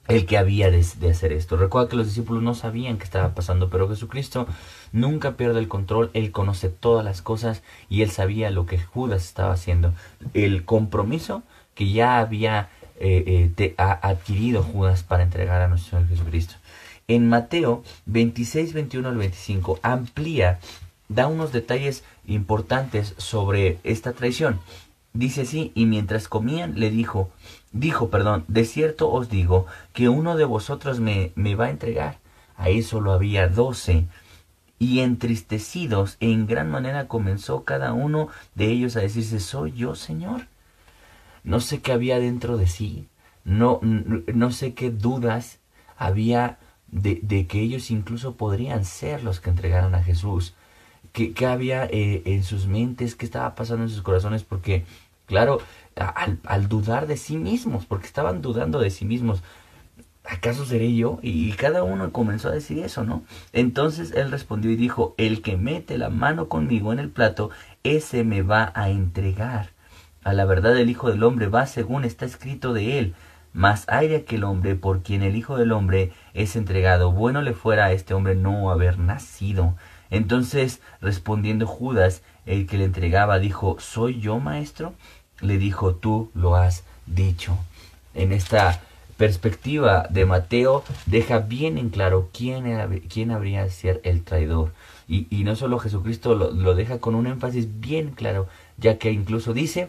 el 0.08 0.26
que 0.26 0.36
había 0.36 0.70
de, 0.70 0.80
hacer 1.10 1.32
esto. 1.32 1.56
Recuerda 1.56 1.88
que 1.88 1.96
los 1.96 2.06
discípulos 2.06 2.42
no 2.42 2.54
sabían 2.54 2.98
qué 2.98 3.04
estaba 3.04 3.34
pasando, 3.34 3.70
pero 3.70 3.88
Jesucristo 3.88 4.46
nunca 4.92 5.36
pierde 5.36 5.60
el 5.60 5.68
control, 5.68 6.10
Él 6.12 6.32
conoce 6.32 6.68
todas 6.68 7.04
las 7.04 7.22
cosas 7.22 7.62
y 7.88 8.02
Él 8.02 8.10
sabía 8.10 8.50
lo 8.50 8.66
que 8.66 8.78
Judas 8.78 9.24
estaba 9.24 9.54
haciendo. 9.54 9.94
El 10.34 10.64
compromiso 10.64 11.42
que 11.74 11.90
ya 11.90 12.18
había 12.18 12.68
eh, 12.98 13.50
eh, 13.56 13.74
adquirido 13.76 14.62
Judas 14.62 15.02
para 15.02 15.22
entregar 15.22 15.60
a 15.62 15.68
nuestro 15.68 15.98
Señor 15.98 16.08
Jesucristo. 16.08 16.54
En 17.08 17.28
Mateo 17.28 17.82
26, 18.06 18.72
21 18.74 19.08
al 19.08 19.16
25 19.16 19.80
amplía, 19.82 20.60
da 21.08 21.26
unos 21.26 21.52
detalles 21.52 22.04
importantes 22.26 23.14
sobre 23.16 23.78
esta 23.84 24.12
traición. 24.12 24.60
Dice 25.12 25.42
así, 25.42 25.72
y 25.74 25.86
mientras 25.86 26.28
comían 26.28 26.78
le 26.78 26.90
dijo, 26.90 27.30
dijo, 27.72 28.08
perdón, 28.08 28.44
de 28.48 28.64
cierto 28.64 29.10
os 29.10 29.28
digo 29.28 29.66
que 29.92 30.08
uno 30.08 30.36
de 30.36 30.44
vosotros 30.44 31.00
me, 31.00 31.32
me 31.34 31.54
va 31.54 31.66
a 31.66 31.70
entregar. 31.70 32.18
Ahí 32.56 32.82
solo 32.82 33.12
había 33.12 33.48
doce. 33.48 34.06
Y 34.78 35.00
entristecidos 35.00 36.16
en 36.20 36.46
gran 36.46 36.70
manera 36.70 37.08
comenzó 37.08 37.64
cada 37.64 37.92
uno 37.92 38.28
de 38.54 38.66
ellos 38.66 38.96
a 38.96 39.00
decirse, 39.00 39.38
¿soy 39.38 39.72
yo, 39.72 39.94
Señor? 39.94 40.46
No 41.44 41.60
sé 41.60 41.80
qué 41.80 41.92
había 41.92 42.18
dentro 42.18 42.56
de 42.56 42.66
sí, 42.66 43.08
no, 43.44 43.80
no 43.82 44.50
sé 44.52 44.74
qué 44.74 44.90
dudas 44.90 45.58
había 45.96 46.58
de, 46.88 47.20
de, 47.22 47.46
que 47.46 47.60
ellos 47.60 47.90
incluso 47.90 48.36
podrían 48.36 48.84
ser 48.84 49.24
los 49.24 49.40
que 49.40 49.50
entregaran 49.50 49.94
a 49.94 50.02
Jesús. 50.02 50.54
¿Qué, 51.12 51.32
qué 51.32 51.46
había 51.46 51.84
eh, 51.84 52.22
en 52.24 52.44
sus 52.44 52.66
mentes? 52.66 53.16
¿Qué 53.16 53.24
estaba 53.24 53.54
pasando 53.54 53.84
en 53.84 53.90
sus 53.90 54.02
corazones? 54.02 54.44
Porque, 54.44 54.84
claro, 55.26 55.60
al, 55.96 56.38
al, 56.44 56.68
dudar 56.68 57.06
de 57.06 57.16
sí 57.16 57.36
mismos, 57.36 57.86
porque 57.86 58.06
estaban 58.06 58.42
dudando 58.42 58.78
de 58.78 58.90
sí 58.90 59.04
mismos, 59.04 59.42
¿acaso 60.24 60.64
seré 60.64 60.94
yo? 60.94 61.18
Y, 61.22 61.50
y 61.50 61.52
cada 61.52 61.82
uno 61.82 62.12
comenzó 62.12 62.48
a 62.48 62.52
decir 62.52 62.78
eso, 62.78 63.04
¿no? 63.04 63.24
Entonces 63.52 64.12
él 64.12 64.30
respondió 64.30 64.70
y 64.70 64.76
dijo, 64.76 65.14
el 65.18 65.42
que 65.42 65.56
mete 65.56 65.98
la 65.98 66.10
mano 66.10 66.48
conmigo 66.48 66.92
en 66.92 66.98
el 67.00 67.10
plato, 67.10 67.50
ese 67.82 68.24
me 68.24 68.42
va 68.42 68.72
a 68.74 68.90
entregar. 68.90 69.71
A 70.24 70.32
la 70.32 70.44
verdad 70.44 70.76
el 70.76 70.88
Hijo 70.88 71.10
del 71.10 71.24
Hombre 71.24 71.48
va 71.48 71.66
según 71.66 72.04
está 72.04 72.24
escrito 72.24 72.72
de 72.72 72.98
él. 72.98 73.14
Mas 73.52 73.84
hay 73.88 74.08
de 74.08 74.16
aquel 74.16 74.44
hombre 74.44 74.76
por 74.76 75.02
quien 75.02 75.22
el 75.22 75.36
Hijo 75.36 75.56
del 75.56 75.72
Hombre 75.72 76.12
es 76.32 76.56
entregado. 76.56 77.12
Bueno 77.12 77.42
le 77.42 77.52
fuera 77.52 77.86
a 77.86 77.92
este 77.92 78.14
hombre 78.14 78.34
no 78.34 78.70
haber 78.70 78.98
nacido. 78.98 79.74
Entonces, 80.10 80.80
respondiendo 81.00 81.66
Judas, 81.66 82.22
el 82.46 82.66
que 82.66 82.78
le 82.78 82.84
entregaba, 82.84 83.38
dijo, 83.38 83.76
¿soy 83.80 84.20
yo, 84.20 84.38
maestro? 84.38 84.94
Le 85.40 85.58
dijo, 85.58 85.94
tú 85.94 86.30
lo 86.34 86.54
has 86.54 86.84
dicho. 87.06 87.58
En 88.14 88.32
esta 88.32 88.80
perspectiva 89.16 90.06
de 90.08 90.24
Mateo, 90.24 90.84
deja 91.06 91.38
bien 91.38 91.78
en 91.78 91.90
claro 91.90 92.30
quién, 92.32 92.66
era, 92.66 92.88
quién 93.08 93.30
habría 93.30 93.64
de 93.64 93.70
ser 93.70 94.00
el 94.04 94.22
traidor. 94.22 94.72
Y, 95.08 95.26
y 95.30 95.44
no 95.44 95.56
solo 95.56 95.78
Jesucristo 95.78 96.34
lo, 96.34 96.50
lo 96.52 96.74
deja 96.74 96.98
con 96.98 97.14
un 97.14 97.26
énfasis 97.26 97.80
bien 97.80 98.10
claro, 98.10 98.48
ya 98.78 98.98
que 98.98 99.12
incluso 99.12 99.52
dice, 99.52 99.88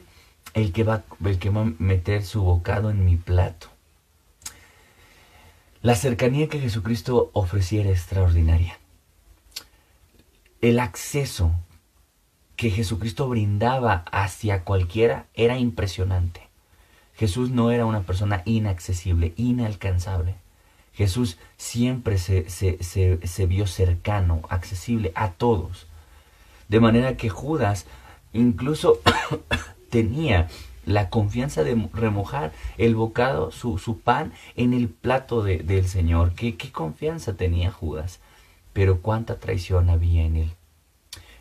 el 0.53 0.71
que 0.71 0.83
va, 0.83 1.03
el 1.25 1.39
que 1.39 1.49
va 1.49 1.61
a 1.61 1.73
meter 1.79 2.23
su 2.23 2.41
bocado 2.41 2.89
en 2.89 3.05
mi 3.05 3.17
plato. 3.17 3.67
La 5.81 5.95
cercanía 5.95 6.47
que 6.47 6.59
Jesucristo 6.59 7.29
ofreciera 7.33 7.89
era 7.89 7.97
extraordinaria. 7.97 8.79
El 10.61 10.79
acceso 10.79 11.53
que 12.55 12.69
Jesucristo 12.69 13.27
brindaba 13.27 14.05
hacia 14.11 14.63
cualquiera 14.63 15.25
era 15.33 15.57
impresionante. 15.57 16.47
Jesús 17.15 17.49
no 17.49 17.71
era 17.71 17.85
una 17.85 18.01
persona 18.01 18.43
inaccesible, 18.45 19.33
inalcanzable. 19.35 20.35
Jesús 20.93 21.37
siempre 21.57 22.17
se, 22.17 22.49
se, 22.49 22.81
se, 22.81 23.25
se 23.27 23.45
vio 23.45 23.67
cercano, 23.67 24.41
accesible 24.49 25.11
a 25.15 25.31
todos. 25.31 25.87
De 26.69 26.79
manera 26.79 27.17
que 27.17 27.29
Judas 27.29 27.85
incluso 28.31 28.99
tenía 29.93 30.47
la 30.87 31.11
confianza 31.11 31.63
de 31.63 31.87
remojar 31.93 32.51
el 32.79 32.95
bocado, 32.95 33.51
su, 33.51 33.77
su 33.77 33.99
pan, 33.99 34.33
en 34.55 34.73
el 34.73 34.89
plato 34.89 35.43
de, 35.43 35.59
del 35.59 35.87
Señor. 35.87 36.33
¿Qué, 36.33 36.57
¿Qué 36.57 36.71
confianza 36.71 37.37
tenía 37.37 37.71
Judas? 37.71 38.19
Pero 38.73 39.01
cuánta 39.01 39.39
traición 39.39 39.91
había 39.91 40.23
en 40.23 40.37
él. 40.37 40.51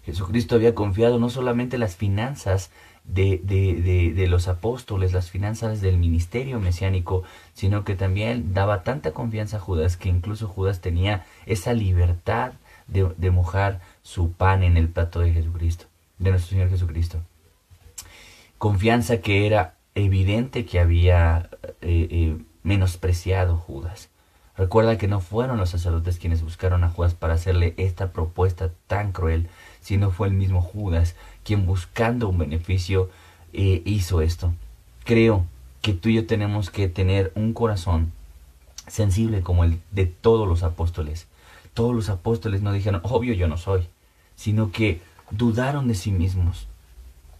Jesucristo 0.05 0.55
había 0.55 0.75
confiado 0.75 1.19
no 1.19 1.31
solamente 1.31 1.79
las 1.79 1.97
finanzas 1.97 2.71
de, 3.05 3.41
de, 3.43 3.81
de, 3.81 4.13
de, 4.13 4.27
los 4.27 4.49
apóstoles, 4.49 5.15
las 5.15 5.31
finanzas 5.31 5.81
del 5.81 5.97
ministerio 5.97 6.61
mesiánico, 6.61 7.23
sino 7.55 7.85
que 7.85 7.95
también 7.95 8.53
daba 8.53 8.83
tanta 8.83 9.13
confianza 9.13 9.57
a 9.57 9.61
Judas 9.61 9.97
que 9.97 10.11
incluso 10.11 10.47
Judas 10.47 10.83
tenía 10.83 11.25
esa 11.47 11.73
libertad 11.73 12.53
de, 12.87 13.11
de 13.17 13.31
mojar 13.31 13.81
su 14.03 14.33
pan 14.33 14.63
en 14.63 14.77
el 14.77 14.91
plato 14.91 15.21
de 15.21 15.33
Jesucristo, 15.33 15.87
de 16.19 16.33
nuestro 16.33 16.51
Señor 16.51 16.69
Jesucristo 16.69 17.23
confianza 18.63 19.17
que 19.17 19.45
era 19.45 19.75
evidente 19.97 20.65
que 20.65 20.79
había 20.79 21.51
eh, 21.81 22.07
eh, 22.13 22.39
menospreciado 22.63 23.57
Judas. 23.57 24.09
Recuerda 24.57 24.99
que 24.99 25.09
no 25.09 25.19
fueron 25.19 25.59
los 25.59 25.71
sacerdotes 25.71 26.21
quienes 26.21 26.45
buscaron 26.45 26.85
a 26.85 26.89
Judas 26.89 27.15
para 27.15 27.35
hacerle 27.35 27.75
esta 27.77 28.13
propuesta 28.13 28.71
tan 28.87 29.11
cruel, 29.11 29.49
sino 29.81 30.13
fue 30.13 30.29
el 30.29 30.35
mismo 30.35 30.63
Judas 30.63 31.17
quien 31.43 31.67
buscando 31.67 32.29
un 32.29 32.39
beneficio 32.39 33.11
eh, 33.53 33.83
hizo 33.85 34.21
esto. 34.21 34.55
Creo 35.03 35.45
que 35.81 35.93
tú 35.93 36.11
y 36.11 36.15
yo 36.15 36.29
tenemos 36.29 36.71
que 36.71 36.87
tener 36.87 37.33
un 37.35 37.55
corazón 37.55 38.13
sensible 38.87 39.41
como 39.41 39.65
el 39.65 39.81
de 39.91 40.07
todos 40.07 40.47
los 40.47 40.63
apóstoles. 40.63 41.27
Todos 41.75 41.97
los 41.97 42.09
apóstoles 42.11 42.63
no 42.63 42.73
dijeron, 42.73 43.01
obvio 43.03 43.35
yo 43.35 43.49
no 43.49 43.57
soy, 43.57 43.89
sino 44.37 44.71
que 44.71 45.01
dudaron 45.33 45.89
de 45.89 45.97
sí 45.97 46.13
mismos, 46.13 46.69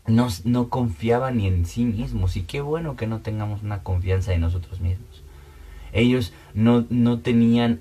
no, 0.07 0.29
no 0.45 0.69
confiaba 0.69 1.31
ni 1.31 1.47
en 1.47 1.67
sí 1.67 1.85
mismos. 1.85 2.37
Y 2.37 2.43
qué 2.43 2.61
bueno 2.61 2.97
que 2.97 3.07
no 3.07 3.21
tengamos 3.21 3.63
una 3.63 3.83
confianza 3.83 4.33
en 4.35 4.41
nosotros 4.41 4.81
mismos. 4.81 5.23
Ellos 5.93 6.33
no, 6.55 6.87
no 6.89 7.21
tenían, 7.21 7.81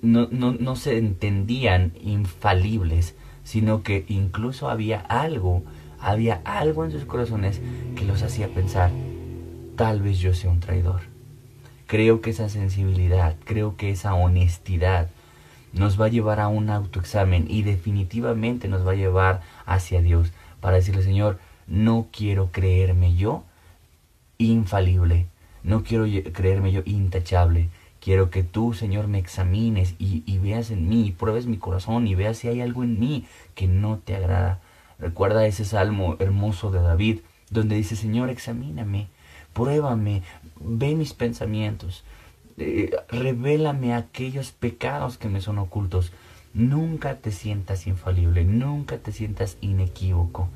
no, 0.00 0.28
no, 0.30 0.52
no 0.52 0.76
se 0.76 0.98
entendían 0.98 1.92
infalibles, 2.00 3.16
sino 3.42 3.82
que 3.82 4.04
incluso 4.08 4.70
había 4.70 5.00
algo, 5.00 5.64
había 5.98 6.40
algo 6.44 6.84
en 6.84 6.92
sus 6.92 7.04
corazones 7.04 7.60
que 7.96 8.04
los 8.04 8.22
hacía 8.22 8.48
pensar, 8.48 8.90
tal 9.76 10.02
vez 10.02 10.18
yo 10.18 10.34
sea 10.34 10.50
un 10.50 10.60
traidor. 10.60 11.02
Creo 11.86 12.20
que 12.20 12.30
esa 12.30 12.48
sensibilidad, 12.48 13.36
creo 13.44 13.76
que 13.76 13.90
esa 13.90 14.14
honestidad 14.14 15.08
nos 15.72 16.00
va 16.00 16.06
a 16.06 16.10
llevar 16.10 16.40
a 16.40 16.48
un 16.48 16.70
autoexamen 16.70 17.46
y 17.48 17.62
definitivamente 17.62 18.68
nos 18.68 18.86
va 18.86 18.92
a 18.92 18.96
llevar 18.96 19.42
hacia 19.66 20.00
Dios 20.00 20.32
para 20.66 20.78
decirle, 20.78 21.04
Señor, 21.04 21.38
no 21.68 22.08
quiero 22.10 22.50
creerme 22.50 23.14
yo 23.14 23.44
infalible, 24.36 25.28
no 25.62 25.84
quiero 25.84 26.06
creerme 26.32 26.72
yo 26.72 26.82
intachable. 26.84 27.68
Quiero 28.00 28.30
que 28.30 28.42
tú, 28.42 28.74
Señor, 28.74 29.06
me 29.06 29.20
examines 29.20 29.94
y, 30.00 30.38
veas 30.38 30.72
en 30.72 30.88
mí, 30.88 31.06
y 31.06 31.12
pruebes 31.12 31.46
mi 31.46 31.56
corazón 31.56 32.08
y 32.08 32.16
veas 32.16 32.38
si 32.38 32.48
hay 32.48 32.62
algo 32.62 32.82
en 32.82 32.98
mí 32.98 33.26
que 33.54 33.68
no 33.68 33.98
te 33.98 34.16
agrada. 34.16 34.58
Recuerda 34.98 35.46
ese 35.46 35.64
salmo 35.64 36.16
hermoso 36.18 36.72
de 36.72 36.80
David, 36.80 37.20
donde 37.48 37.76
dice, 37.76 37.94
Señor, 37.94 38.28
examíname, 38.28 39.06
pruébame, 39.52 40.24
ve 40.58 40.96
mis 40.96 41.14
pensamientos, 41.14 42.02
eh, 42.58 42.90
revélame 43.08 43.94
aquellos 43.94 44.50
pecados 44.50 45.16
que 45.16 45.28
me 45.28 45.40
son 45.40 45.60
ocultos. 45.60 46.10
Nunca 46.56 47.16
te 47.18 47.30
sientas 47.30 47.86
infalible, 47.86 48.44
nunca 48.44 48.98
te 48.98 49.12
sientas 49.12 49.56
inequívoco. 49.60 50.48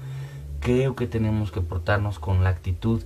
Creo 0.58 0.96
que 0.96 1.06
tenemos 1.06 1.52
que 1.52 1.60
portarnos 1.60 2.18
con 2.18 2.42
la 2.42 2.50
actitud 2.50 3.02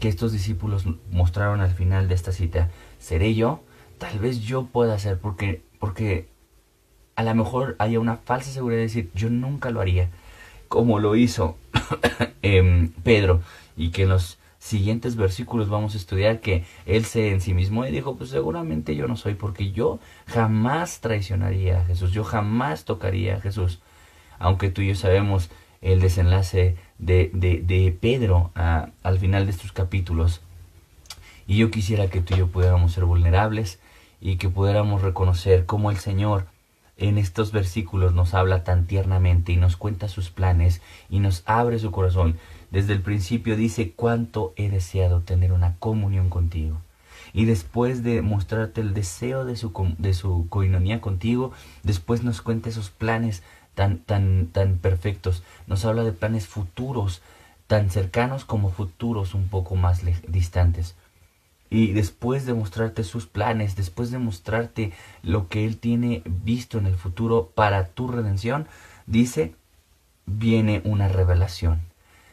que 0.00 0.08
estos 0.08 0.32
discípulos 0.32 0.86
mostraron 1.10 1.60
al 1.60 1.72
final 1.72 2.08
de 2.08 2.14
esta 2.14 2.32
cita. 2.32 2.70
¿Seré 2.98 3.34
yo? 3.34 3.60
tal 3.98 4.18
vez 4.18 4.40
yo 4.40 4.66
pueda 4.66 4.94
hacer 4.94 5.18
porque, 5.18 5.62
porque 5.78 6.28
a 7.14 7.22
lo 7.22 7.34
mejor 7.34 7.76
haya 7.78 8.00
una 8.00 8.16
falsa 8.16 8.50
seguridad 8.50 8.78
de 8.78 8.84
decir, 8.84 9.10
yo 9.14 9.30
nunca 9.30 9.70
lo 9.70 9.80
haría, 9.80 10.10
como 10.68 10.98
lo 10.98 11.16
hizo 11.16 11.56
em, 12.42 12.90
Pedro, 13.02 13.42
y 13.76 13.90
que 13.90 14.02
en 14.02 14.10
los 14.10 14.38
siguientes 14.66 15.16
versículos 15.16 15.68
vamos 15.68 15.94
a 15.94 15.96
estudiar 15.96 16.40
que 16.40 16.64
él 16.84 17.04
se 17.04 17.30
en 17.30 17.40
sí 17.40 17.54
mismo 17.54 17.86
y 17.86 17.92
dijo, 17.92 18.16
pues 18.16 18.30
seguramente 18.30 18.96
yo 18.96 19.06
no 19.06 19.16
soy, 19.16 19.34
porque 19.34 19.72
yo 19.72 20.00
jamás 20.26 21.00
traicionaría 21.00 21.80
a 21.80 21.84
Jesús, 21.84 22.12
yo 22.12 22.24
jamás 22.24 22.84
tocaría 22.84 23.36
a 23.36 23.40
Jesús, 23.40 23.80
aunque 24.38 24.70
tú 24.70 24.82
y 24.82 24.88
yo 24.88 24.94
sabemos 24.94 25.50
el 25.80 26.00
desenlace 26.00 26.76
de, 26.98 27.30
de, 27.32 27.62
de 27.62 27.96
Pedro 27.98 28.50
al 28.54 29.18
final 29.18 29.46
de 29.46 29.52
estos 29.52 29.72
capítulos. 29.72 30.40
Y 31.46 31.58
yo 31.58 31.70
quisiera 31.70 32.08
que 32.08 32.20
tú 32.20 32.34
y 32.34 32.38
yo 32.38 32.48
pudiéramos 32.48 32.92
ser 32.92 33.04
vulnerables 33.04 33.78
y 34.20 34.36
que 34.36 34.48
pudiéramos 34.48 35.02
reconocer 35.02 35.64
cómo 35.64 35.92
el 35.92 35.98
Señor 35.98 36.46
en 36.96 37.18
estos 37.18 37.52
versículos 37.52 38.14
nos 38.14 38.32
habla 38.34 38.64
tan 38.64 38.86
tiernamente 38.86 39.52
y 39.52 39.56
nos 39.56 39.76
cuenta 39.76 40.08
sus 40.08 40.30
planes 40.30 40.80
y 41.10 41.20
nos 41.20 41.42
abre 41.46 41.78
su 41.78 41.90
corazón. 41.90 42.38
Desde 42.70 42.94
el 42.94 43.02
principio 43.02 43.56
dice 43.56 43.92
cuánto 43.94 44.54
he 44.56 44.70
deseado 44.70 45.20
tener 45.20 45.52
una 45.52 45.76
comunión 45.76 46.30
contigo. 46.30 46.78
Y 47.32 47.44
después 47.44 48.02
de 48.02 48.22
mostrarte 48.22 48.80
el 48.80 48.94
deseo 48.94 49.44
de 49.44 49.56
su, 49.56 49.72
de 49.98 50.14
su 50.14 50.46
coinonía 50.48 51.00
contigo, 51.00 51.52
después 51.82 52.22
nos 52.22 52.40
cuenta 52.40 52.70
esos 52.70 52.90
planes 52.90 53.42
tan, 53.74 53.98
tan, 53.98 54.46
tan 54.46 54.78
perfectos. 54.78 55.42
Nos 55.66 55.84
habla 55.84 56.02
de 56.02 56.12
planes 56.12 56.46
futuros, 56.46 57.20
tan 57.66 57.90
cercanos 57.90 58.44
como 58.44 58.70
futuros 58.70 59.34
un 59.34 59.48
poco 59.48 59.76
más 59.76 60.02
distantes. 60.28 60.94
Y 61.68 61.92
después 61.92 62.46
de 62.46 62.54
mostrarte 62.54 63.02
sus 63.02 63.26
planes, 63.26 63.74
después 63.74 64.10
de 64.10 64.18
mostrarte 64.18 64.92
lo 65.22 65.48
que 65.48 65.66
Él 65.66 65.78
tiene 65.78 66.22
visto 66.24 66.78
en 66.78 66.86
el 66.86 66.94
futuro 66.94 67.50
para 67.54 67.88
tu 67.88 68.08
redención, 68.08 68.68
dice, 69.06 69.54
viene 70.26 70.80
una 70.84 71.08
revelación, 71.08 71.80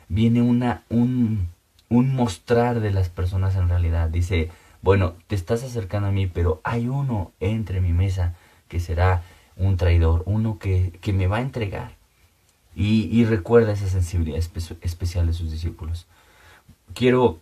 viene 0.08 0.42
una, 0.42 0.84
un, 0.90 1.50
un 1.90 2.16
mostrar 2.16 2.80
de 2.80 2.92
las 2.92 3.10
personas 3.10 3.56
en 3.56 3.70
realidad. 3.70 4.10
Dice, 4.10 4.52
bueno, 4.82 5.16
te 5.28 5.36
estás 5.36 5.64
acercando 5.64 6.10
a 6.10 6.12
mí, 6.12 6.28
pero 6.28 6.62
hay 6.64 6.88
uno 6.88 7.32
entre 7.40 7.82
mi 7.82 7.94
mesa 7.94 8.36
que 8.68 8.80
será 8.80 9.24
un 9.56 9.78
traidor, 9.78 10.24
uno 10.26 10.60
que, 10.60 10.92
que 11.02 11.14
me 11.14 11.28
va 11.28 11.38
a 11.38 11.42
entregar. 11.42 11.96
Y, 12.76 13.04
y 13.12 13.26
recuerda 13.26 13.72
esa 13.72 13.88
sensibilidad 13.88 14.40
especial 14.40 15.28
de 15.28 15.34
sus 15.34 15.52
discípulos. 15.52 16.08
Quiero 16.94 17.40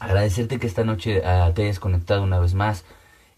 agradecerte 0.00 0.58
que 0.58 0.66
esta 0.66 0.84
noche 0.84 1.22
ah, 1.24 1.52
te 1.54 1.62
hayas 1.62 1.78
conectado 1.78 2.22
una 2.22 2.40
vez 2.40 2.54
más 2.54 2.84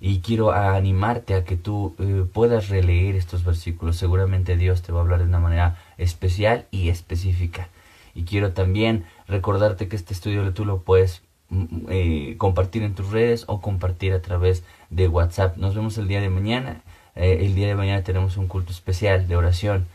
y 0.01 0.21
quiero 0.21 0.51
animarte 0.53 1.35
a 1.35 1.45
que 1.45 1.57
tú 1.57 1.95
eh, 1.99 2.25
puedas 2.33 2.69
releer 2.69 3.15
estos 3.15 3.45
versículos. 3.45 3.97
Seguramente 3.97 4.57
Dios 4.57 4.83
te 4.83 4.91
va 4.91 4.99
a 4.99 5.03
hablar 5.03 5.21
de 5.21 5.27
una 5.27 5.39
manera 5.39 5.79
especial 5.97 6.67
y 6.73 6.89
específica. 6.89 7.69
Y 8.13 8.25
quiero 8.25 8.53
también 8.53 9.05
recordarte 9.29 9.87
que 9.87 9.97
este 9.97 10.13
estudio 10.13 10.53
tú 10.55 10.65
lo 10.65 10.81
puedes 10.81 11.23
mm, 11.51 11.65
eh, 11.89 12.35
compartir 12.37 12.83
en 12.83 12.95
tus 12.95 13.11
redes 13.11 13.45
o 13.47 13.61
compartir 13.61 14.13
a 14.13 14.23
través 14.23 14.65
de 14.91 15.07
WhatsApp. 15.07 15.57
Nos 15.57 15.77
vemos 15.77 15.97
el 15.99 16.09
día 16.09 16.21
de 16.21 16.31
mañana. 16.31 16.83
Eh, 17.15 17.39
el 17.43 17.55
día 17.55 17.69
de 17.69 17.77
mañana 17.77 18.03
tenemos 18.03 18.37
un 18.37 18.49
culto 18.49 18.73
especial 18.73 19.29
de 19.29 19.37
oración. 19.37 19.87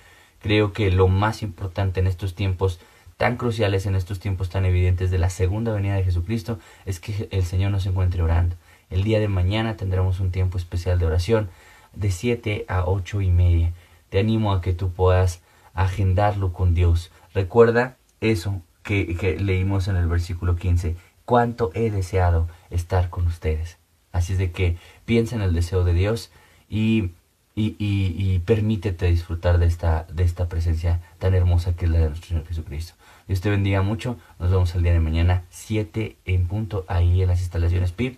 Creo 0.42 0.72
que 0.72 0.90
lo 0.90 1.10
más 1.10 1.44
importante 1.44 2.00
en 2.00 2.08
estos 2.08 2.34
tiempos 2.34 2.80
tan 3.18 3.36
cruciales 3.36 3.86
en 3.86 3.96
estos 3.96 4.20
tiempos 4.20 4.50
tan 4.50 4.66
evidentes 4.66 5.12
de 5.12 5.18
la 5.18 5.30
segunda 5.30 5.74
venida 5.74 5.96
de 5.96 6.04
Jesucristo 6.04 6.60
es 6.86 7.00
que 7.00 7.28
el 7.32 7.44
Señor 7.44 7.72
nos 7.72 7.86
encuentre 7.86 8.22
orando. 8.22 8.56
El 8.90 9.04
día 9.04 9.20
de 9.20 9.28
mañana 9.28 9.76
tendremos 9.76 10.20
un 10.20 10.32
tiempo 10.32 10.58
especial 10.58 11.00
de 11.00 11.08
oración 11.08 11.50
de 11.94 12.12
7 12.12 12.66
a 12.68 12.86
8 12.86 13.22
y 13.22 13.32
media. 13.32 13.74
Te 14.10 14.20
animo 14.20 14.54
a 14.54 14.62
que 14.62 14.74
tú 14.74 14.92
puedas 14.92 15.42
agendarlo 15.74 16.54
con 16.54 16.74
Dios. 16.74 17.12
Recuerda 17.34 17.98
eso 18.22 18.62
que, 18.84 19.38
leímos 19.40 19.88
en 19.88 19.98
el 19.98 20.08
versículo 20.08 20.56
15. 20.56 20.96
Cuánto 21.26 21.72
he 21.74 21.92
deseado 21.92 22.48
estar 22.70 23.10
con 23.10 23.28
ustedes. 23.28 23.78
Así 24.12 24.34
es 24.34 24.40
de 24.40 24.52
que 24.52 24.78
piensa 25.06 25.36
en 25.36 25.42
el 25.42 25.54
deseo 25.54 25.84
de 25.84 25.94
Dios 25.94 26.32
y 26.70 27.12
y, 27.60 27.76
y, 27.80 28.40
permítete 28.40 29.08
disfrutar 29.08 29.58
de 29.58 29.66
esta, 29.66 30.06
de 30.14 30.24
esta 30.24 30.48
presencia 30.48 31.02
tan 31.18 31.34
hermosa 31.34 31.76
que 31.76 31.86
es 31.86 31.92
la 31.92 31.98
de 31.98 32.10
nuestro 32.10 32.28
Señor 32.28 32.46
Jesucristo. 32.46 32.94
Dios 33.28 33.42
te 33.42 33.50
bendiga 33.50 33.82
mucho. 33.82 34.18
Nos 34.38 34.52
vemos 34.52 34.76
el 34.76 34.84
día 34.84 34.94
de 34.94 35.00
mañana, 35.00 35.44
7 35.50 36.18
en 36.26 36.48
punto, 36.48 36.86
ahí 36.88 37.20
en 37.24 37.28
las 37.28 37.40
instalaciones 37.42 37.92
PIB. 37.94 38.18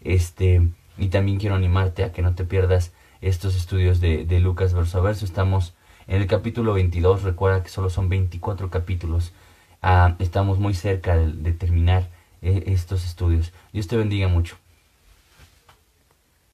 Este, 0.00 0.68
y 0.98 1.06
también 1.06 1.38
quiero 1.38 1.54
animarte 1.54 2.02
a 2.02 2.10
que 2.10 2.20
no 2.20 2.34
te 2.34 2.44
pierdas 2.44 2.92
estos 3.20 3.54
estudios 3.54 4.00
de, 4.00 4.24
de 4.24 4.40
Lucas 4.40 4.74
verso 4.74 4.98
a 4.98 5.02
verso. 5.02 5.24
Estamos 5.24 5.74
en 6.08 6.20
el 6.20 6.26
capítulo 6.26 6.74
22. 6.74 7.22
Recuerda 7.22 7.62
que 7.62 7.68
solo 7.68 7.90
son 7.90 8.08
24 8.08 8.70
capítulos. 8.70 9.32
Ah, 9.82 10.16
estamos 10.18 10.58
muy 10.58 10.74
cerca 10.74 11.16
de, 11.16 11.52
terminar 11.52 12.08
eh, 12.42 12.64
estos 12.66 13.04
estudios. 13.04 13.52
Dios 13.72 13.86
te 13.86 13.96
bendiga 13.96 14.26
mucho. 14.26 14.56